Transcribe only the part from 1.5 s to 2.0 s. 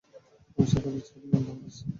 রাসূল।